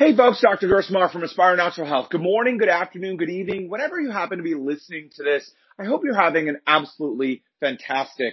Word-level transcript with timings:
Hey 0.00 0.16
folks, 0.16 0.40
Dr. 0.40 0.66
Gersmar 0.66 1.12
from 1.12 1.24
Aspire 1.24 1.56
Natural 1.56 1.86
Health. 1.86 2.08
Good 2.08 2.22
morning, 2.22 2.56
good 2.56 2.70
afternoon, 2.70 3.18
good 3.18 3.28
evening, 3.28 3.68
whenever 3.68 4.00
you 4.00 4.10
happen 4.10 4.38
to 4.38 4.42
be 4.42 4.54
listening 4.54 5.10
to 5.16 5.22
this. 5.22 5.52
I 5.78 5.84
hope 5.84 6.04
you're 6.04 6.18
having 6.18 6.48
an 6.48 6.58
absolutely 6.66 7.42
fantastic 7.60 8.32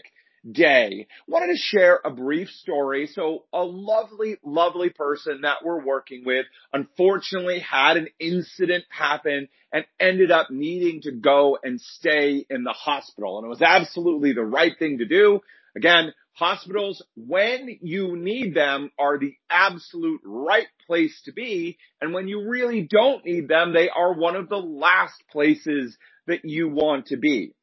day. 0.49 1.07
Wanted 1.27 1.47
to 1.47 1.57
share 1.57 1.99
a 2.05 2.09
brief 2.09 2.47
story. 2.47 3.07
So 3.07 3.43
a 3.51 3.65
lovely, 3.65 4.37
lovely 4.45 4.91
person 4.91 5.41
that 5.41 5.57
we're 5.61 5.83
working 5.83 6.23
with 6.25 6.45
unfortunately 6.71 7.59
had 7.59 7.97
an 7.97 8.07
incident 8.17 8.85
happen 8.87 9.49
and 9.73 9.83
ended 9.99 10.31
up 10.31 10.49
needing 10.49 11.01
to 11.01 11.11
go 11.11 11.57
and 11.61 11.81
stay 11.81 12.45
in 12.49 12.63
the 12.63 12.71
hospital. 12.71 13.39
And 13.39 13.45
it 13.45 13.49
was 13.49 13.61
absolutely 13.61 14.31
the 14.31 14.45
right 14.45 14.71
thing 14.79 14.99
to 14.99 15.05
do. 15.05 15.41
Again, 15.75 16.13
hospitals, 16.37 17.03
when 17.15 17.79
you 17.81 18.15
need 18.15 18.53
them, 18.53 18.91
are 18.99 19.17
the 19.17 19.35
absolute 19.49 20.21
right 20.23 20.67
place 20.85 21.19
to 21.25 21.33
be. 21.33 21.77
And 21.99 22.13
when 22.13 22.27
you 22.27 22.47
really 22.47 22.87
don't 22.89 23.25
need 23.25 23.47
them, 23.47 23.73
they 23.73 23.89
are 23.89 24.13
one 24.13 24.35
of 24.35 24.47
the 24.47 24.57
last 24.57 25.15
places 25.31 25.97
that 26.27 26.45
you 26.45 26.69
want 26.69 27.07
to 27.07 27.17
be. 27.17 27.53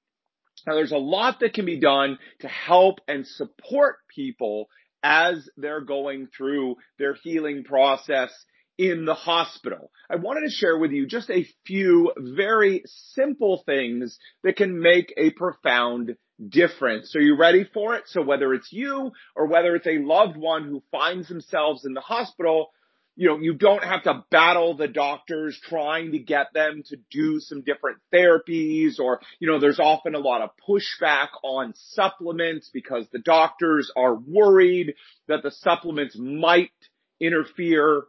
Now 0.67 0.75
there's 0.75 0.93
a 0.93 0.99
lot 0.99 1.41
that 1.41 1.55
can 1.55 1.67
be 1.67 1.79
done 1.79 2.19
to 2.41 2.49
help 2.49 2.99
and 3.07 3.27
support 3.27 3.97
people 4.13 4.69
as 5.03 5.49
they're 5.57 5.83
going 5.85 6.29
through 6.37 6.77
their 6.99 7.15
healing 7.15 7.63
process 7.63 8.31
in 8.77 9.05
the 9.05 9.15
hospital. 9.15 9.93
I 10.11 10.17
wanted 10.17 10.49
to 10.49 10.55
share 10.55 10.77
with 10.77 10.91
you 10.91 11.07
just 11.07 11.31
a 11.31 11.47
few 11.65 12.13
very 12.19 12.83
simple 12.87 13.63
things 13.67 14.19
that 14.43 14.57
can 14.57 14.81
make 14.81 15.15
a 15.17 15.31
profound 15.31 16.17
difference. 16.49 17.13
So 17.13 17.19
you 17.19 17.37
ready 17.37 17.65
for 17.73 17.95
it? 17.95 18.05
So 18.07 18.23
whether 18.23 18.55
it's 18.55 18.73
you 18.73 19.13
or 19.37 19.47
whether 19.47 19.75
it's 19.77 19.87
a 19.87 19.99
loved 19.99 20.37
one 20.37 20.65
who 20.65 20.83
finds 20.91 21.29
themselves 21.29 21.85
in 21.85 21.95
the 21.95 22.01
hospital, 22.01 22.71
you 23.17 23.29
know, 23.29 23.39
you 23.39 23.55
don't 23.55 23.85
have 23.85 24.03
to 24.05 24.25
battle 24.31 24.77
the 24.77 24.89
doctors 24.89 25.59
trying 25.63 26.13
to 26.13 26.19
get 26.19 26.49
them 26.53 26.83
to 26.89 26.97
do 27.11 27.39
some 27.39 27.63
different 27.63 27.99
therapies 28.13 28.99
or, 28.99 29.21
you 29.39 29.49
know, 29.49 29.61
there's 29.61 29.79
often 29.79 30.17
a 30.17 30.19
lot 30.19 30.43
of 30.43 30.51
pushback 30.69 31.29
on 31.45 31.75
supplements 31.77 32.71
because 32.73 33.07
the 33.13 33.21
doctors 33.21 33.93
are 33.97 34.15
worried 34.15 34.95
that 35.29 35.45
the 35.45 35.53
supplements 35.53 36.17
might 36.19 36.73
interfere 37.21 38.03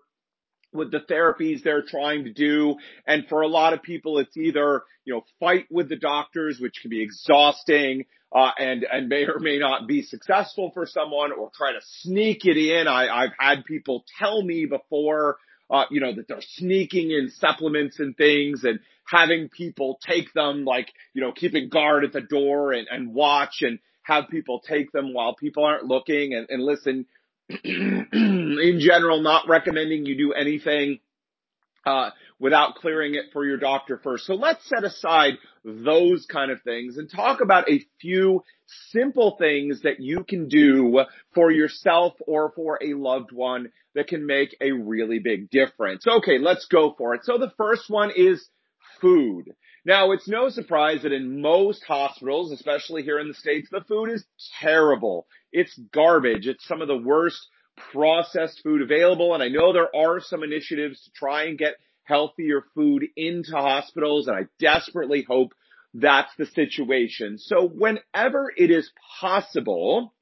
with 0.75 0.91
the 0.91 0.99
therapies 0.99 1.63
they're 1.63 1.81
trying 1.81 2.25
to 2.25 2.33
do. 2.33 2.75
And 3.07 3.27
for 3.27 3.41
a 3.41 3.47
lot 3.47 3.73
of 3.73 3.81
people, 3.81 4.19
it's 4.19 4.35
either, 4.37 4.83
you 5.05 5.13
know, 5.13 5.25
fight 5.39 5.65
with 5.71 5.89
the 5.89 5.95
doctors, 5.95 6.59
which 6.59 6.79
can 6.81 6.89
be 6.89 7.01
exhausting, 7.01 8.05
uh, 8.33 8.51
and, 8.59 8.85
and 8.91 9.07
may 9.07 9.25
or 9.25 9.39
may 9.39 9.57
not 9.57 9.87
be 9.87 10.01
successful 10.03 10.71
for 10.73 10.85
someone 10.85 11.31
or 11.31 11.49
try 11.55 11.71
to 11.71 11.79
sneak 12.01 12.45
it 12.45 12.57
in. 12.57 12.87
I, 12.87 13.07
I've 13.07 13.33
had 13.39 13.65
people 13.65 14.03
tell 14.19 14.41
me 14.41 14.65
before, 14.65 15.37
uh, 15.69 15.85
you 15.89 16.01
know, 16.01 16.13
that 16.13 16.27
they're 16.27 16.41
sneaking 16.41 17.11
in 17.11 17.29
supplements 17.29 17.99
and 17.99 18.15
things 18.17 18.63
and 18.63 18.79
having 19.05 19.49
people 19.49 19.99
take 20.05 20.33
them, 20.33 20.65
like, 20.65 20.91
you 21.13 21.21
know, 21.21 21.31
keeping 21.31 21.69
guard 21.69 22.03
at 22.03 22.11
the 22.11 22.21
door 22.21 22.73
and, 22.73 22.87
and 22.91 23.13
watch 23.13 23.61
and 23.61 23.79
have 24.03 24.29
people 24.29 24.59
take 24.59 24.91
them 24.91 25.13
while 25.13 25.35
people 25.35 25.63
aren't 25.63 25.85
looking 25.85 26.33
and, 26.33 26.47
and 26.49 26.63
listen, 26.63 27.05
in 28.59 28.79
general, 28.79 29.21
not 29.21 29.47
recommending 29.47 30.05
you 30.05 30.17
do 30.17 30.33
anything 30.33 30.99
uh, 31.85 32.09
without 32.39 32.75
clearing 32.75 33.15
it 33.15 33.25
for 33.31 33.45
your 33.45 33.57
doctor 33.57 33.99
first. 34.03 34.25
So 34.25 34.33
let's 34.35 34.67
set 34.67 34.83
aside 34.83 35.33
those 35.63 36.25
kind 36.25 36.51
of 36.51 36.61
things 36.63 36.97
and 36.97 37.09
talk 37.09 37.41
about 37.41 37.69
a 37.69 37.83
few 38.01 38.43
simple 38.89 39.37
things 39.39 39.81
that 39.83 39.99
you 39.99 40.23
can 40.23 40.47
do 40.47 41.05
for 41.33 41.51
yourself 41.51 42.13
or 42.27 42.51
for 42.55 42.79
a 42.81 42.93
loved 42.93 43.31
one 43.31 43.71
that 43.93 44.07
can 44.07 44.25
make 44.25 44.55
a 44.59 44.71
really 44.71 45.19
big 45.19 45.49
difference. 45.49 46.05
Okay, 46.07 46.39
let's 46.39 46.65
go 46.65 46.93
for 46.97 47.13
it. 47.15 47.23
So 47.23 47.37
the 47.37 47.53
first 47.57 47.89
one 47.89 48.11
is 48.15 48.45
food. 48.99 49.45
Now, 49.85 50.11
it's 50.11 50.27
no 50.27 50.49
surprise 50.49 51.03
that 51.03 51.13
in 51.13 51.41
most 51.41 51.83
hospitals, 51.85 52.51
especially 52.51 53.03
here 53.03 53.19
in 53.19 53.27
the 53.27 53.35
States, 53.35 53.69
the 53.71 53.85
food 53.87 54.09
is 54.09 54.25
terrible. 54.59 55.27
It's 55.51 55.79
garbage. 55.93 56.47
It's 56.47 56.67
some 56.67 56.81
of 56.81 56.87
the 56.87 56.97
worst 56.97 57.39
processed 57.91 58.61
food 58.63 58.81
available. 58.81 59.33
And 59.33 59.43
I 59.43 59.49
know 59.49 59.73
there 59.73 59.95
are 59.95 60.19
some 60.19 60.43
initiatives 60.43 61.01
to 61.03 61.11
try 61.11 61.43
and 61.43 61.57
get 61.57 61.75
healthier 62.03 62.63
food 62.73 63.05
into 63.15 63.51
hospitals. 63.51 64.27
And 64.27 64.37
I 64.37 64.43
desperately 64.59 65.25
hope 65.27 65.53
that's 65.93 66.31
the 66.37 66.45
situation. 66.45 67.37
So 67.37 67.67
whenever 67.67 68.51
it 68.55 68.69
is 68.69 68.91
possible, 69.19 70.13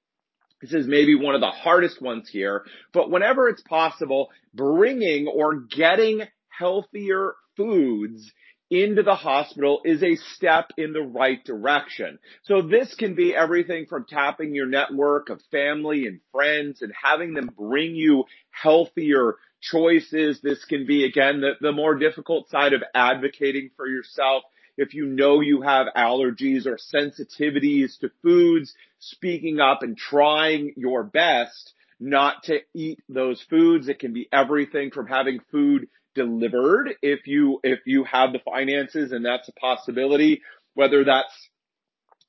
this 0.62 0.74
is 0.74 0.88
maybe 0.88 1.16
one 1.16 1.36
of 1.36 1.42
the 1.42 1.48
hardest 1.48 2.02
ones 2.02 2.30
here, 2.30 2.64
but 2.94 3.10
whenever 3.10 3.50
it's 3.50 3.64
possible, 3.64 4.30
bringing 4.54 5.28
or 5.28 5.62
getting 5.62 6.22
healthier 6.48 7.34
foods 7.58 8.32
into 8.74 9.04
the 9.04 9.16
hospital 9.16 9.82
is 9.86 10.02
a 10.02 10.16
step 10.16 10.72
in 10.78 10.94
the 10.94 11.02
right 11.02 11.44
direction. 11.46 12.18
So 12.44 12.64
this 12.64 12.96
can 12.96 13.14
be 13.14 13.36
everything 13.36 13.86
from 13.86 14.06
tapping 14.10 14.56
your 14.56 14.66
network 14.66 15.30
of 15.30 15.42
family 15.52 16.08
and 16.08 16.20
friends 16.32 16.82
and 16.82 16.92
having 17.00 17.34
them 17.34 17.52
bring 17.56 17.96
you 17.96 18.26
healthier 18.50 19.36
choices. 19.62 20.42
This 20.42 20.66
can 20.66 20.88
be 20.88 21.06
again 21.06 21.42
the, 21.42 21.54
the 21.62 21.72
more 21.72 21.96
difficult 21.96 22.50
side 22.50 22.74
of 22.74 22.84
advocating 22.96 23.70
for 23.78 23.88
yourself. 23.88 24.44
If 24.76 24.96
you 24.96 25.06
know 25.06 25.42
you 25.42 25.62
have 25.62 25.88
allergies 25.96 26.66
or 26.66 26.78
sensitivities 26.78 28.00
to 28.00 28.10
foods, 28.24 28.74
speaking 28.98 29.60
up 29.60 29.84
and 29.84 29.96
trying 29.96 30.74
your 30.78 31.04
best 31.04 31.74
not 32.00 32.44
to 32.44 32.60
eat 32.74 33.00
those 33.08 33.42
foods. 33.50 33.88
It 33.88 34.00
can 34.00 34.14
be 34.14 34.28
everything 34.32 34.92
from 34.92 35.08
having 35.08 35.40
food 35.52 35.88
delivered 36.16 36.96
if 37.02 37.28
you, 37.28 37.60
if 37.64 37.80
you 37.86 38.04
have 38.06 38.34
the 38.34 38.40
finances 38.40 39.12
and 39.12 39.26
that's 39.26 39.50
a 39.50 39.54
possibility, 39.54 40.42
whether 40.74 41.04
that's 41.04 41.50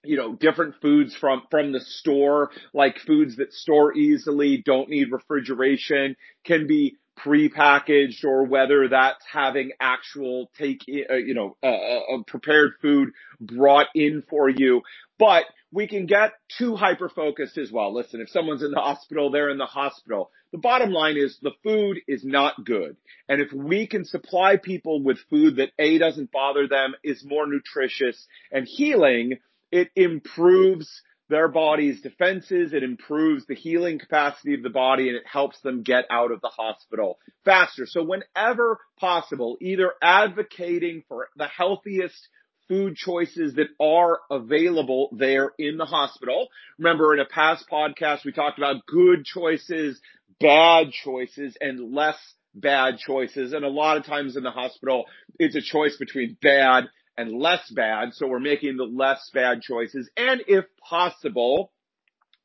you 0.05 0.17
know, 0.17 0.35
different 0.35 0.75
foods 0.83 1.17
from, 1.17 1.43
from 1.51 1.73
the 1.73 1.81
store, 1.81 2.51
like 2.73 2.99
foods 2.99 3.37
that 3.37 3.53
store 3.53 3.97
easily, 3.97 4.63
don't 4.65 4.91
need 4.91 5.11
refrigeration, 5.11 6.17
can 6.45 6.67
be 6.67 6.99
prepackaged 7.19 8.25
or 8.25 8.45
whether 8.45 8.89
that's 8.89 9.25
having 9.31 9.73
actual 9.81 10.51
take, 10.59 10.81
uh, 10.89 11.15
you 11.15 11.35
know, 11.35 11.57
uh, 11.63 11.67
uh, 11.67 12.23
prepared 12.27 12.73
food 12.81 13.11
brought 13.41 13.87
in 13.95 14.23
for 14.29 14.49
you. 14.49 14.83
But 15.19 15.45
we 15.71 15.87
can 15.87 16.07
get 16.07 16.33
too 16.59 16.77
hyper 16.77 17.09
focused 17.09 17.59
as 17.59 17.71
well. 17.71 17.95
Listen, 17.95 18.21
if 18.21 18.31
someone's 18.31 18.63
in 18.63 18.71
the 18.71 18.81
hospital, 18.81 19.31
they're 19.31 19.51
in 19.51 19.59
the 19.59 19.67
hospital. 19.67 20.31
The 20.53 20.59
bottom 20.59 20.91
line 20.91 21.17
is 21.17 21.39
the 21.43 21.53
food 21.63 21.99
is 22.07 22.25
not 22.25 22.65
good. 22.65 22.97
And 23.29 23.41
if 23.41 23.53
we 23.53 23.87
can 23.87 24.05
supply 24.05 24.57
people 24.57 25.03
with 25.03 25.19
food 25.31 25.57
that 25.57 25.73
A 25.79 25.99
doesn't 25.99 26.31
bother 26.31 26.69
them, 26.69 26.95
is 27.03 27.25
more 27.25 27.47
nutritious 27.47 28.27
and 28.53 28.67
healing, 28.67 29.39
it 29.73 29.91
improves 29.97 31.03
their 31.29 31.49
body's 31.49 32.03
defenses, 32.03 32.73
it 32.73 32.83
improves 32.83 33.47
the 33.47 33.55
healing 33.55 33.99
capacity 33.99 34.55
of 34.55 34.63
the 34.63 34.71
body, 34.71 35.09
and 35.09 35.17
it 35.17 35.27
helps 35.27 35.61
them 35.61 35.83
get 35.83 36.05
out 36.11 36.33
of 36.33 36.41
the 36.41 36.49
hospital 36.49 37.19
faster. 37.45 37.87
So 37.87 38.03
whenever 38.03 38.79
possible, 38.99 39.57
either 39.61 39.93
advocating 40.03 41.03
for 41.09 41.29
the 41.37 41.47
healthiest 41.47 42.29
food 42.69 42.97
choices 42.97 43.55
that 43.55 43.69
are 43.81 44.21
available 44.31 45.11
there 45.13 45.53
in 45.59 45.77
the 45.77 45.85
hospital. 45.85 46.49
Remember 46.79 47.13
in 47.15 47.21
a 47.21 47.27
past 47.27 47.67
podcast, 47.71 48.25
we 48.25 48.33
talked 48.33 48.59
about 48.59 48.87
good 48.87 49.25
choices, 49.25 50.01
bad 50.41 50.91
choices, 50.91 51.57
and 51.61 51.95
less 51.95 52.17
bad 52.55 52.99
choices. 52.99 53.53
And 53.53 53.65
a 53.65 53.69
lot 53.69 53.97
of 53.97 54.07
times 54.07 54.37
in 54.37 54.43
the 54.43 54.51
hospital, 54.51 55.05
it's 55.39 55.57
a 55.57 55.61
choice 55.61 55.97
between 55.97 56.37
bad 56.41 56.85
and 57.17 57.33
less 57.33 57.71
bad. 57.71 58.15
So 58.15 58.27
we're 58.27 58.41
making 58.41 58.77
the 58.77 58.85
less 58.85 59.31
bad 59.33 59.63
choices. 59.63 60.11
And 60.17 60.43
if 60.47 60.65
possible, 60.89 61.73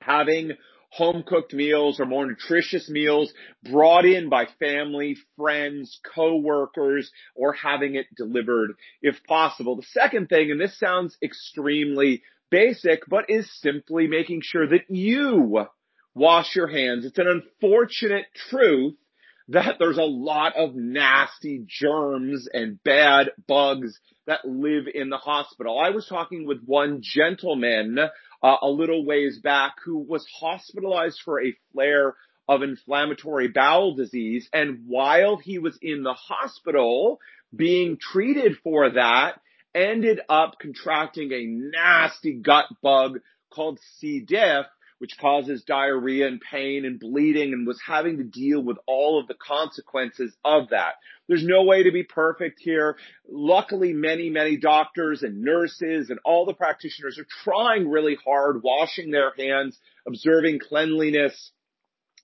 having 0.02 0.52
home 0.92 1.24
cooked 1.26 1.54
meals 1.54 2.00
or 2.00 2.06
more 2.06 2.26
nutritious 2.26 2.90
meals 2.90 3.32
brought 3.70 4.06
in 4.06 4.30
by 4.30 4.48
family, 4.60 5.16
friends, 5.38 6.00
co-workers, 6.16 7.12
or 7.36 7.54
having 7.54 7.96
it 7.96 8.08
delivered 8.16 8.72
if 9.02 9.24
possible. 9.26 9.76
The 9.76 9.84
second 9.84 10.30
thing, 10.30 10.52
and 10.52 10.60
this 10.60 10.78
sounds 10.80 11.18
extremely 11.22 12.24
basic, 12.50 13.08
but 13.08 13.30
is 13.30 13.50
simply 13.62 14.08
making 14.08 14.42
sure 14.44 14.68
that 14.68 14.90
you 14.90 15.68
wash 16.16 16.56
your 16.56 16.68
hands. 16.68 17.06
It's 17.06 17.20
an 17.20 17.28
unfortunate 17.28 18.26
truth 18.50 18.96
that 19.50 19.76
there's 19.80 19.98
a 19.98 20.04
lot 20.04 20.56
of 20.56 20.76
nasty 20.76 21.64
germs 21.68 22.48
and 22.52 22.82
bad 22.84 23.32
bugs 23.48 24.00
that 24.30 24.46
live 24.46 24.86
in 24.94 25.10
the 25.10 25.18
hospital. 25.18 25.80
I 25.80 25.90
was 25.90 26.06
talking 26.08 26.46
with 26.46 26.64
one 26.64 27.02
gentleman 27.02 27.98
uh, 28.00 28.56
a 28.62 28.70
little 28.70 29.04
ways 29.04 29.40
back 29.40 29.74
who 29.84 29.98
was 29.98 30.26
hospitalized 30.40 31.20
for 31.26 31.42
a 31.42 31.56
flare 31.74 32.16
of 32.48 32.62
inflammatory 32.62 33.48
bowel 33.48 33.96
disease. 33.96 34.48
And 34.54 34.86
while 34.88 35.38
he 35.38 35.60
was 35.60 35.78
in 35.82 36.04
the 36.04 36.14
hospital 36.14 37.20
being 37.56 37.98
treated 38.00 38.58
for 38.64 38.92
that, 38.92 39.42
ended 39.74 40.20
up 40.30 40.56
contracting 40.60 41.32
a 41.32 41.46
nasty 41.46 42.34
gut 42.34 42.66
bug 42.82 43.20
called 43.52 43.80
C. 43.98 44.20
diff, 44.20 44.66
which 45.00 45.18
causes 45.18 45.64
diarrhea 45.64 46.28
and 46.28 46.40
pain 46.40 46.86
and 46.86 47.00
bleeding 47.00 47.54
and 47.54 47.66
was 47.66 47.80
having 47.86 48.18
to 48.18 48.24
deal 48.24 48.62
with 48.62 48.78
all 48.86 49.20
of 49.20 49.28
the 49.28 49.34
consequences 49.36 50.34
of 50.46 50.70
that. 50.70 50.96
There's 51.28 51.46
no 51.46 51.64
way 51.64 51.84
to 51.84 51.92
be 51.92 52.04
perfect 52.04 52.60
here. 52.60 52.98
Luckily, 53.30 53.94
many, 53.94 54.30
many 54.30 54.58
doctors 54.58 55.24
and 55.24 55.42
nurses 55.42 56.10
and 56.10 56.20
all 56.24 56.46
the 56.46 56.54
practitioners 56.54 57.18
are 57.18 57.28
trying 57.44 57.90
really 57.90 58.18
hard, 58.24 58.62
washing 58.62 59.12
their 59.12 59.32
hands, 59.38 59.78
observing 60.08 60.60
cleanliness, 60.60 61.52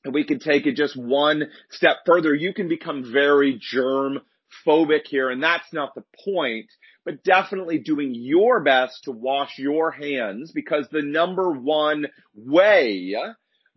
and 0.03 0.13
we 0.13 0.23
can 0.23 0.39
take 0.39 0.67
it 0.67 0.75
just 0.75 0.95
one 0.95 1.43
step 1.71 1.97
further. 2.05 2.33
You 2.33 2.53
can 2.53 2.67
become 2.67 3.11
very 3.11 3.59
germ 3.59 4.19
phobic 4.65 5.07
here, 5.07 5.29
and 5.29 5.41
that's 5.41 5.73
not 5.73 5.95
the 5.95 6.03
point, 6.23 6.67
but 7.05 7.23
definitely 7.23 7.77
doing 7.77 8.13
your 8.15 8.61
best 8.61 9.03
to 9.03 9.11
wash 9.11 9.57
your 9.57 9.91
hands 9.91 10.51
because 10.51 10.87
the 10.91 11.03
number 11.03 11.51
one 11.51 12.07
way 12.35 13.15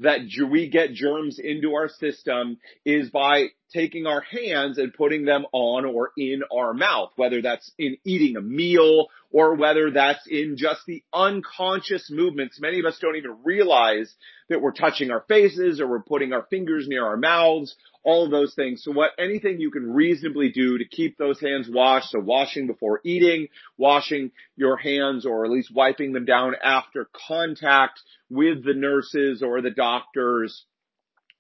that 0.01 0.21
we 0.51 0.69
get 0.69 0.93
germs 0.95 1.39
into 1.39 1.75
our 1.75 1.89
system 1.89 2.57
is 2.85 3.11
by 3.11 3.49
taking 3.73 4.06
our 4.06 4.20
hands 4.20 4.79
and 4.79 4.94
putting 4.94 5.25
them 5.25 5.44
on 5.53 5.85
or 5.85 6.11
in 6.17 6.43
our 6.53 6.73
mouth, 6.73 7.11
whether 7.17 7.43
that's 7.43 7.70
in 7.79 7.97
eating 8.05 8.37
a 8.37 8.41
meal 8.41 9.09
or 9.31 9.55
whether 9.55 9.91
that's 9.91 10.26
in 10.26 10.56
just 10.56 10.81
the 10.87 11.03
unconscious 11.12 12.11
movements. 12.11 12.61
Many 12.61 12.81
of 12.81 12.87
us 12.87 12.99
don't 13.00 13.17
even 13.17 13.38
realize 13.44 14.15
that 14.49 14.62
we're 14.62 14.73
touching 14.73 15.11
our 15.11 15.25
faces 15.29 15.81
or 15.81 15.87
we're 15.87 16.00
putting 16.00 16.32
our 16.32 16.47
fingers 16.49 16.88
near 16.88 17.05
our 17.05 17.19
mouths, 17.19 17.76
all 18.03 18.25
of 18.25 18.31
those 18.31 18.55
things. 18.55 18.82
So 18.82 18.93
what, 18.93 19.11
anything 19.19 19.61
you 19.61 19.71
can 19.71 19.93
reasonably 19.93 20.50
do 20.50 20.79
to 20.79 20.85
keep 20.87 21.19
those 21.19 21.41
hands 21.41 21.69
washed. 21.71 22.11
So 22.11 22.21
washing 22.21 22.67
before 22.67 23.00
eating, 23.05 23.49
washing 23.76 24.31
your 24.56 24.79
hands 24.79 25.26
or 25.26 25.44
at 25.44 25.50
least 25.50 25.75
wiping 25.75 26.12
them 26.12 26.25
down 26.25 26.55
after 26.62 27.09
contact 27.29 28.00
with 28.31 28.64
the 28.64 28.75
nurses 28.75 29.43
or 29.43 29.61
the 29.61 29.71
doctors 29.71 30.64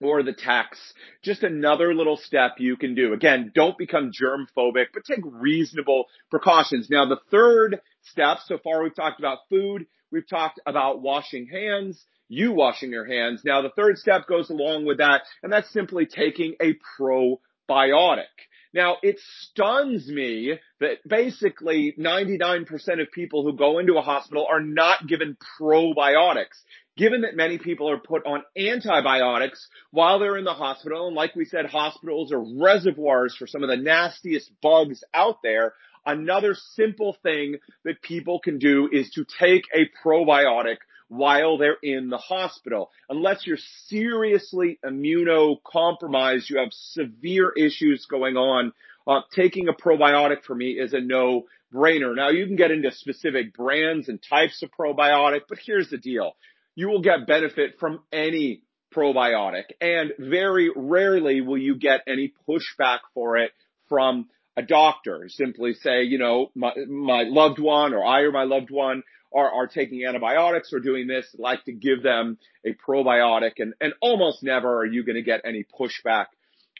or 0.00 0.22
the 0.22 0.32
tax. 0.32 0.78
Just 1.22 1.42
another 1.42 1.94
little 1.94 2.16
step 2.16 2.52
you 2.58 2.76
can 2.76 2.94
do. 2.94 3.12
Again, 3.12 3.52
don't 3.54 3.78
become 3.78 4.10
germ 4.12 4.46
phobic, 4.56 4.86
but 4.94 5.04
take 5.04 5.24
reasonable 5.24 6.06
precautions. 6.30 6.88
Now, 6.90 7.06
the 7.06 7.20
third 7.30 7.80
step, 8.02 8.38
so 8.46 8.58
far 8.58 8.82
we've 8.82 8.94
talked 8.94 9.18
about 9.18 9.38
food, 9.48 9.86
we've 10.10 10.28
talked 10.28 10.60
about 10.66 11.02
washing 11.02 11.48
hands, 11.48 12.04
you 12.28 12.52
washing 12.52 12.90
your 12.90 13.06
hands. 13.06 13.42
Now, 13.44 13.62
the 13.62 13.70
third 13.70 13.98
step 13.98 14.26
goes 14.26 14.50
along 14.50 14.86
with 14.86 14.98
that, 14.98 15.22
and 15.42 15.52
that's 15.52 15.72
simply 15.72 16.06
taking 16.06 16.54
a 16.60 16.74
probiotic. 17.00 18.26
Now, 18.74 18.98
it 19.02 19.18
stuns 19.40 20.08
me 20.08 20.58
that 20.80 20.98
basically 21.06 21.94
99% 21.98 22.68
of 23.00 23.10
people 23.12 23.42
who 23.42 23.56
go 23.56 23.78
into 23.78 23.96
a 23.96 24.02
hospital 24.02 24.46
are 24.48 24.60
not 24.60 25.06
given 25.06 25.38
probiotics. 25.58 26.62
Given 26.98 27.20
that 27.20 27.36
many 27.36 27.58
people 27.58 27.88
are 27.88 27.98
put 27.98 28.26
on 28.26 28.42
antibiotics 28.56 29.68
while 29.92 30.18
they're 30.18 30.36
in 30.36 30.44
the 30.44 30.52
hospital, 30.52 31.06
and 31.06 31.14
like 31.14 31.36
we 31.36 31.44
said, 31.44 31.66
hospitals 31.66 32.32
are 32.32 32.42
reservoirs 32.42 33.36
for 33.36 33.46
some 33.46 33.62
of 33.62 33.68
the 33.68 33.76
nastiest 33.76 34.50
bugs 34.60 35.04
out 35.14 35.36
there, 35.44 35.74
another 36.04 36.56
simple 36.74 37.16
thing 37.22 37.58
that 37.84 38.02
people 38.02 38.40
can 38.40 38.58
do 38.58 38.88
is 38.90 39.10
to 39.10 39.24
take 39.38 39.62
a 39.72 39.88
probiotic 40.04 40.78
while 41.06 41.56
they're 41.56 41.78
in 41.84 42.10
the 42.10 42.18
hospital. 42.18 42.90
Unless 43.08 43.46
you're 43.46 43.58
seriously 43.86 44.80
immunocompromised, 44.84 46.50
you 46.50 46.58
have 46.58 46.72
severe 46.72 47.52
issues 47.56 48.06
going 48.06 48.36
on, 48.36 48.72
uh, 49.06 49.20
taking 49.36 49.68
a 49.68 49.72
probiotic 49.72 50.42
for 50.42 50.54
me 50.54 50.72
is 50.72 50.94
a 50.94 51.00
no 51.00 51.44
brainer. 51.72 52.16
Now 52.16 52.30
you 52.30 52.44
can 52.46 52.56
get 52.56 52.72
into 52.72 52.90
specific 52.90 53.54
brands 53.54 54.08
and 54.08 54.20
types 54.20 54.64
of 54.64 54.70
probiotic, 54.72 55.42
but 55.48 55.58
here's 55.64 55.90
the 55.90 55.96
deal. 55.98 56.34
You 56.78 56.90
will 56.90 57.00
get 57.00 57.26
benefit 57.26 57.80
from 57.80 58.04
any 58.12 58.62
probiotic 58.94 59.64
and 59.80 60.12
very 60.16 60.70
rarely 60.76 61.40
will 61.40 61.58
you 61.58 61.74
get 61.74 62.02
any 62.06 62.32
pushback 62.48 63.00
for 63.14 63.36
it 63.36 63.50
from 63.88 64.28
a 64.56 64.62
doctor. 64.62 65.24
Simply 65.26 65.74
say, 65.74 66.04
you 66.04 66.18
know, 66.18 66.52
my, 66.54 66.70
my 66.88 67.24
loved 67.24 67.58
one 67.58 67.94
or 67.94 68.04
I 68.04 68.20
or 68.20 68.30
my 68.30 68.44
loved 68.44 68.70
one 68.70 69.02
are, 69.34 69.50
are 69.50 69.66
taking 69.66 70.06
antibiotics 70.06 70.72
or 70.72 70.78
doing 70.78 71.08
this, 71.08 71.26
like 71.36 71.64
to 71.64 71.72
give 71.72 72.04
them 72.04 72.38
a 72.64 72.74
probiotic 72.74 73.54
and, 73.58 73.74
and 73.80 73.92
almost 74.00 74.44
never 74.44 74.78
are 74.78 74.86
you 74.86 75.02
going 75.02 75.16
to 75.16 75.22
get 75.22 75.40
any 75.44 75.64
pushback 75.64 76.26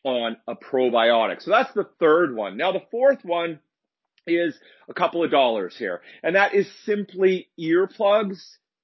on 0.04 0.36
a 0.46 0.54
probiotic. 0.54 1.42
So 1.42 1.50
that's 1.50 1.74
the 1.74 1.88
third 1.98 2.36
one. 2.36 2.56
Now 2.56 2.70
the 2.70 2.84
fourth 2.92 3.24
one 3.24 3.58
is 4.28 4.56
a 4.88 4.94
couple 4.94 5.24
of 5.24 5.32
dollars 5.32 5.74
here 5.76 6.02
and 6.22 6.36
that 6.36 6.54
is 6.54 6.70
simply 6.84 7.48
earplugs 7.58 8.38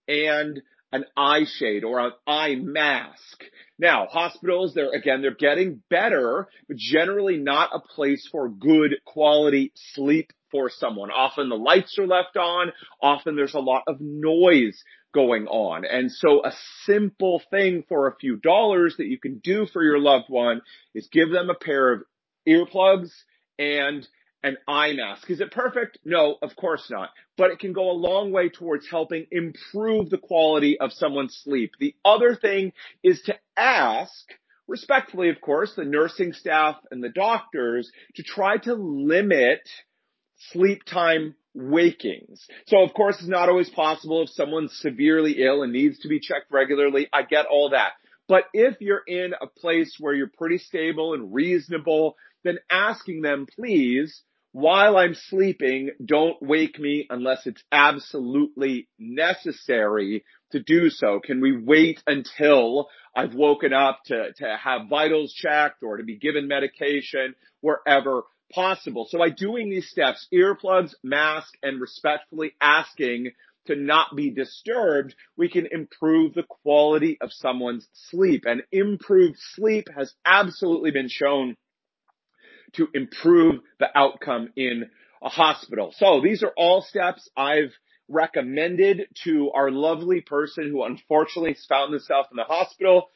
and 0.08 0.60
an 0.94 1.04
eye 1.16 1.44
shade 1.58 1.82
or 1.82 1.98
an 1.98 2.12
eye 2.24 2.54
mask. 2.54 3.42
Now, 3.80 4.06
hospitals, 4.06 4.74
they're, 4.74 4.92
again, 4.92 5.22
they're 5.22 5.34
getting 5.34 5.82
better, 5.90 6.46
but 6.68 6.76
generally 6.76 7.36
not 7.36 7.70
a 7.74 7.80
place 7.80 8.28
for 8.30 8.48
good 8.48 8.92
quality 9.04 9.72
sleep 9.74 10.30
for 10.52 10.70
someone. 10.70 11.10
Often 11.10 11.48
the 11.48 11.56
lights 11.56 11.98
are 11.98 12.06
left 12.06 12.36
on. 12.36 12.72
Often 13.02 13.34
there's 13.34 13.54
a 13.54 13.58
lot 13.58 13.82
of 13.88 13.96
noise 14.00 14.80
going 15.12 15.48
on. 15.48 15.84
And 15.84 16.12
so 16.12 16.46
a 16.46 16.52
simple 16.84 17.42
thing 17.50 17.82
for 17.88 18.06
a 18.06 18.14
few 18.14 18.36
dollars 18.36 18.94
that 18.98 19.08
you 19.08 19.18
can 19.18 19.40
do 19.42 19.66
for 19.66 19.82
your 19.82 19.98
loved 19.98 20.26
one 20.28 20.62
is 20.94 21.08
give 21.10 21.30
them 21.30 21.50
a 21.50 21.54
pair 21.54 21.92
of 21.92 22.02
earplugs 22.48 23.10
and 23.58 24.06
an 24.44 24.58
eye 24.68 24.92
mask. 24.92 25.30
Is 25.30 25.40
it 25.40 25.50
perfect? 25.50 25.98
No, 26.04 26.36
of 26.42 26.54
course 26.54 26.86
not. 26.90 27.10
But 27.36 27.50
it 27.50 27.58
can 27.58 27.72
go 27.72 27.90
a 27.90 27.92
long 27.92 28.30
way 28.30 28.50
towards 28.50 28.88
helping 28.88 29.26
improve 29.32 30.10
the 30.10 30.18
quality 30.18 30.78
of 30.78 30.92
someone's 30.92 31.40
sleep. 31.42 31.72
The 31.80 31.94
other 32.04 32.36
thing 32.36 32.72
is 33.02 33.22
to 33.22 33.34
ask, 33.56 34.12
respectfully 34.68 35.30
of 35.30 35.40
course, 35.40 35.72
the 35.74 35.84
nursing 35.84 36.34
staff 36.34 36.76
and 36.90 37.02
the 37.02 37.08
doctors 37.08 37.90
to 38.16 38.22
try 38.22 38.58
to 38.58 38.74
limit 38.74 39.66
sleep 40.52 40.84
time 40.84 41.34
wakings. 41.54 42.46
So 42.66 42.82
of 42.82 42.92
course 42.92 43.16
it's 43.20 43.28
not 43.28 43.48
always 43.48 43.70
possible 43.70 44.22
if 44.22 44.28
someone's 44.28 44.78
severely 44.78 45.42
ill 45.42 45.62
and 45.62 45.72
needs 45.72 46.00
to 46.00 46.08
be 46.08 46.20
checked 46.20 46.52
regularly. 46.52 47.08
I 47.12 47.22
get 47.22 47.46
all 47.46 47.70
that. 47.70 47.92
But 48.28 48.44
if 48.52 48.80
you're 48.80 49.02
in 49.06 49.32
a 49.40 49.46
place 49.46 49.96
where 49.98 50.14
you're 50.14 50.30
pretty 50.38 50.58
stable 50.58 51.14
and 51.14 51.32
reasonable, 51.34 52.16
then 52.42 52.58
asking 52.70 53.22
them, 53.22 53.46
please, 53.56 54.22
while 54.54 54.96
I'm 54.96 55.16
sleeping, 55.16 55.90
don't 56.04 56.40
wake 56.40 56.78
me 56.78 57.08
unless 57.10 57.44
it's 57.44 57.64
absolutely 57.72 58.86
necessary 59.00 60.24
to 60.52 60.60
do 60.60 60.90
so. 60.90 61.18
Can 61.18 61.40
we 61.40 61.60
wait 61.60 62.00
until 62.06 62.86
I've 63.16 63.34
woken 63.34 63.72
up 63.72 63.98
to, 64.04 64.32
to 64.32 64.56
have 64.56 64.82
vitals 64.88 65.32
checked 65.32 65.82
or 65.82 65.96
to 65.96 66.04
be 66.04 66.18
given 66.18 66.46
medication 66.46 67.34
wherever 67.62 68.22
possible? 68.52 69.08
So 69.10 69.18
by 69.18 69.30
doing 69.30 69.70
these 69.70 69.90
steps, 69.90 70.28
earplugs, 70.32 70.94
mask, 71.02 71.52
and 71.60 71.80
respectfully 71.80 72.52
asking 72.60 73.32
to 73.66 73.74
not 73.74 74.14
be 74.14 74.30
disturbed, 74.30 75.16
we 75.36 75.48
can 75.48 75.66
improve 75.68 76.32
the 76.32 76.44
quality 76.44 77.18
of 77.20 77.32
someone's 77.32 77.88
sleep. 78.08 78.44
And 78.46 78.62
improved 78.70 79.36
sleep 79.36 79.88
has 79.96 80.14
absolutely 80.24 80.92
been 80.92 81.08
shown 81.08 81.56
to 82.74 82.88
improve 82.94 83.60
the 83.78 83.88
outcome 83.96 84.50
in 84.56 84.90
a 85.22 85.28
hospital. 85.28 85.92
So 85.96 86.20
these 86.22 86.42
are 86.42 86.52
all 86.56 86.82
steps 86.82 87.28
I've 87.36 87.72
recommended 88.08 89.08
to 89.24 89.50
our 89.54 89.70
lovely 89.70 90.20
person 90.20 90.68
who 90.70 90.84
unfortunately 90.84 91.56
found 91.68 91.92
themselves 91.92 92.28
in 92.30 92.36
the 92.36 92.44
hospital. 92.44 93.08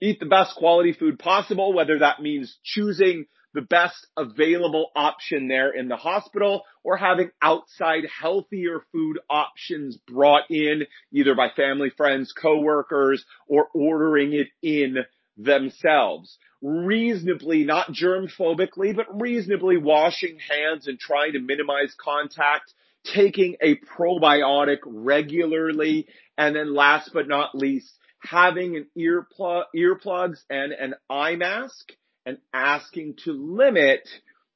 Eat 0.00 0.20
the 0.20 0.26
best 0.26 0.56
quality 0.56 0.92
food 0.92 1.18
possible, 1.18 1.72
whether 1.72 2.00
that 2.00 2.20
means 2.20 2.58
choosing 2.62 3.24
the 3.54 3.62
best 3.62 4.06
available 4.18 4.90
option 4.94 5.48
there 5.48 5.70
in 5.70 5.88
the 5.88 5.96
hospital 5.96 6.62
or 6.84 6.98
having 6.98 7.30
outside 7.40 8.02
healthier 8.20 8.82
food 8.92 9.18
options 9.30 9.96
brought 10.06 10.42
in 10.50 10.82
either 11.10 11.34
by 11.34 11.48
family, 11.56 11.88
friends, 11.96 12.32
coworkers, 12.32 13.24
or 13.48 13.68
ordering 13.74 14.34
it 14.34 14.48
in 14.62 14.96
themselves. 15.38 16.36
Reasonably, 16.62 17.64
not 17.64 17.92
germ 17.92 18.28
phobically, 18.28 18.94
but 18.94 19.20
reasonably 19.20 19.76
washing 19.76 20.38
hands 20.38 20.86
and 20.88 20.98
trying 20.98 21.32
to 21.32 21.38
minimize 21.38 21.94
contact, 21.98 22.72
taking 23.04 23.56
a 23.60 23.76
probiotic 23.76 24.78
regularly, 24.84 26.06
and 26.38 26.56
then 26.56 26.74
last 26.74 27.10
but 27.12 27.28
not 27.28 27.54
least, 27.54 27.92
having 28.20 28.76
an 28.76 28.86
earplug, 28.98 29.64
earplugs 29.74 30.38
and 30.50 30.72
an 30.72 30.94
eye 31.10 31.36
mask 31.36 31.92
and 32.24 32.38
asking 32.52 33.14
to 33.24 33.32
limit 33.32 34.08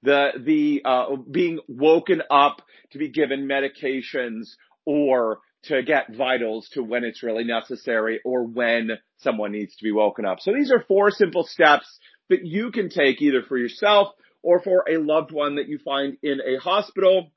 the, 0.02 0.30
the, 0.38 0.82
uh, 0.84 1.16
being 1.30 1.60
woken 1.68 2.22
up 2.30 2.62
to 2.92 2.98
be 2.98 3.08
given 3.08 3.46
medications 3.46 4.54
or 4.84 5.40
to 5.64 5.82
get 5.82 6.14
vitals 6.14 6.68
to 6.70 6.82
when 6.82 7.04
it's 7.04 7.22
really 7.22 7.44
necessary 7.44 8.20
or 8.24 8.44
when 8.44 8.92
someone 9.18 9.52
needs 9.52 9.76
to 9.76 9.84
be 9.84 9.92
woken 9.92 10.24
up. 10.24 10.40
So 10.40 10.52
these 10.52 10.72
are 10.72 10.84
four 10.88 11.10
simple 11.10 11.44
steps 11.44 11.98
that 12.28 12.44
you 12.44 12.70
can 12.70 12.88
take 12.88 13.20
either 13.20 13.42
for 13.42 13.58
yourself 13.58 14.08
or 14.42 14.60
for 14.62 14.84
a 14.88 14.96
loved 14.96 15.32
one 15.32 15.56
that 15.56 15.68
you 15.68 15.78
find 15.78 16.16
in 16.22 16.40
a 16.40 16.58
hospital. 16.58 17.30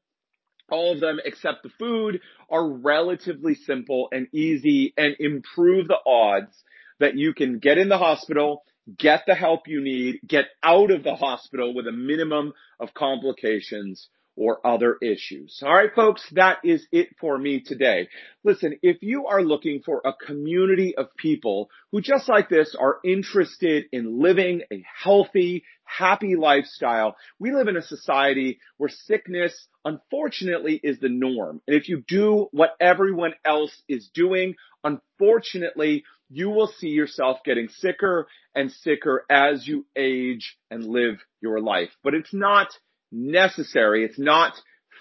all 0.70 0.94
of 0.94 1.02
them 1.02 1.20
except 1.26 1.64
the 1.64 1.70
food 1.78 2.22
are 2.50 2.68
relatively 2.68 3.54
simple 3.54 4.08
and 4.12 4.28
easy 4.34 4.94
and 4.98 5.16
improve 5.20 5.88
the 5.88 6.00
odds 6.06 6.64
that 7.00 7.16
you 7.16 7.34
can 7.34 7.60
get 7.60 7.78
in 7.78 7.90
the 7.90 7.98
hospital, 7.98 8.64
get 8.98 9.24
the 9.28 9.36
help 9.36 9.68
you 9.68 9.82
need, 9.82 10.20
get 10.26 10.46
out 10.64 10.92
of 10.92 11.04
the 11.04 11.16
hospital 11.16 11.74
with 11.74 11.88
a 11.88 11.92
minimum 11.92 12.54
of 12.80 12.94
complications 12.94 14.08
or 14.36 14.66
other 14.66 14.98
issues. 15.02 15.62
All 15.64 15.74
right, 15.74 15.94
folks, 15.96 16.24
that 16.32 16.60
is 16.64 16.86
it 16.92 17.10
for 17.20 17.38
me 17.38 17.62
today. 17.62 18.08
Listen, 18.44 18.78
if 18.82 18.98
you 19.02 19.28
are 19.28 19.44
looking 19.44 19.82
for 19.86 20.02
a 20.04 20.14
community 20.14 20.96
of 20.98 21.16
people 21.16 21.70
who 21.92 22.02
just 22.02 22.28
like 22.28 22.50
this 22.50 22.76
are 22.80 22.98
interested 23.06 23.86
in 23.92 24.22
living 24.22 24.62
a 24.72 24.84
healthy, 25.04 25.64
happy 25.84 26.36
lifestyle, 26.36 27.16
we 27.40 27.54
live 27.54 27.68
in 27.68 27.78
a 27.78 27.82
society 27.82 28.60
where 28.78 28.90
sickness, 28.90 29.68
unfortunately, 29.86 30.80
is 30.84 31.00
the 31.00 31.10
norm. 31.10 31.62
And 31.68 31.78
if 31.78 31.88
you 31.88 32.04
do 32.08 32.48
what 32.52 32.76
everyone 32.80 33.34
else 33.46 33.84
is 33.88 34.10
doing, 34.14 34.56
unfortunately, 34.84 36.04
you 36.30 36.50
will 36.50 36.68
see 36.80 36.88
yourself 36.88 37.38
getting 37.46 37.68
sicker 37.68 38.28
and 38.56 38.72
sicker 38.72 39.26
as 39.30 39.68
you 39.68 39.86
age 39.96 40.58
and 40.72 40.84
live 40.84 41.20
your 41.42 41.60
life. 41.60 41.90
But 42.04 42.16
it's 42.16 42.34
not 42.34 42.70
necessary. 43.14 44.04
It's 44.04 44.20
not 44.20 44.54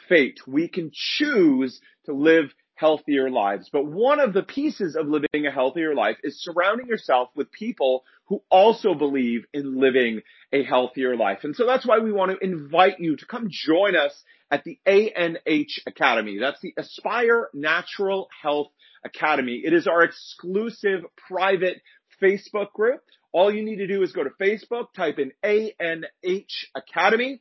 fate. 0.09 0.38
We 0.47 0.69
can 0.69 0.90
choose 0.92 1.81
to 2.07 2.12
live 2.12 2.52
healthier 2.75 3.31
lives. 3.31 3.71
But 3.73 3.87
one 3.87 4.19
of 4.19 4.33
the 4.33 4.42
pieces 4.42 4.97
of 4.97 5.07
living 5.07 5.47
a 5.47 5.52
healthier 5.52 5.95
life 5.95 6.16
is 6.23 6.42
surrounding 6.42 6.88
yourself 6.88 7.28
with 7.35 7.52
people 7.52 8.02
who 8.26 8.42
also 8.50 8.95
believe 8.95 9.45
in 9.52 9.78
living 9.78 10.21
a 10.52 10.64
healthier 10.64 11.16
life. 11.16 11.40
And 11.45 11.54
so 11.54 11.64
that's 11.64 11.87
why 11.87 12.00
we 12.00 12.12
want 12.12 12.33
to 12.33 12.45
invite 12.45 12.99
you 12.99 13.16
to 13.16 13.26
come 13.26 13.47
join 13.50 13.95
us 13.95 14.12
at 14.50 14.64
the 14.64 14.78
ANH 14.85 15.81
Academy. 15.87 16.38
That's 16.38 16.61
the 16.61 16.75
Aspire 16.76 17.49
Natural 17.54 18.28
Health 18.42 18.73
Academy. 19.04 19.62
It 19.64 19.73
is 19.73 19.87
our 19.87 20.02
exclusive 20.02 21.04
private 21.28 21.81
Facebook 22.21 22.73
group. 22.73 23.00
All 23.33 23.54
you 23.54 23.64
need 23.64 23.76
to 23.76 23.87
do 23.87 24.02
is 24.02 24.12
go 24.12 24.25
to 24.25 24.31
Facebook, 24.40 24.92
type 24.95 25.19
in 25.19 25.33
ANH 25.42 26.66
Academy 26.75 27.40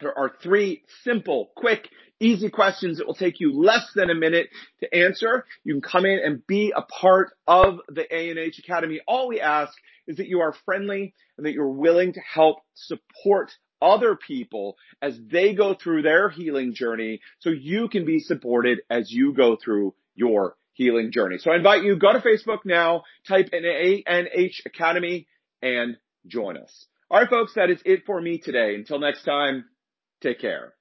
there 0.00 0.16
are 0.16 0.32
three 0.42 0.82
simple, 1.04 1.50
quick, 1.56 1.88
easy 2.20 2.50
questions 2.50 2.98
that 2.98 3.06
will 3.06 3.14
take 3.14 3.40
you 3.40 3.52
less 3.52 3.90
than 3.94 4.10
a 4.10 4.14
minute 4.14 4.48
to 4.80 4.94
answer. 4.94 5.44
You 5.64 5.74
can 5.74 5.82
come 5.82 6.06
in 6.06 6.18
and 6.24 6.46
be 6.46 6.72
a 6.74 6.82
part 6.82 7.32
of 7.46 7.80
the 7.88 8.10
ANH 8.12 8.58
Academy. 8.58 9.00
All 9.06 9.28
we 9.28 9.40
ask 9.40 9.72
is 10.06 10.16
that 10.16 10.28
you 10.28 10.40
are 10.40 10.54
friendly 10.64 11.14
and 11.36 11.46
that 11.46 11.52
you're 11.52 11.68
willing 11.68 12.12
to 12.14 12.20
help 12.20 12.58
support 12.74 13.52
other 13.82 14.16
people 14.16 14.76
as 15.00 15.18
they 15.30 15.54
go 15.54 15.74
through 15.74 16.02
their 16.02 16.28
healing 16.28 16.74
journey 16.74 17.20
so 17.38 17.50
you 17.50 17.88
can 17.88 18.04
be 18.04 18.20
supported 18.20 18.80
as 18.90 19.10
you 19.10 19.32
go 19.32 19.56
through 19.56 19.94
your 20.14 20.56
healing 20.74 21.12
journey. 21.12 21.38
So 21.38 21.50
I 21.50 21.56
invite 21.56 21.82
you, 21.82 21.96
go 21.96 22.12
to 22.12 22.20
Facebook 22.20 22.60
now, 22.64 23.04
type 23.26 23.50
in 23.52 23.64
ANH 23.64 24.60
Academy 24.66 25.26
and 25.62 25.96
join 26.26 26.56
us. 26.56 26.86
All 27.10 27.18
right, 27.18 27.28
folks, 27.28 27.54
that 27.54 27.70
is 27.70 27.80
it 27.84 28.04
for 28.06 28.20
me 28.20 28.38
today. 28.38 28.74
Until 28.76 28.98
next 28.98 29.24
time, 29.24 29.64
Take 30.20 30.40
care. 30.40 30.74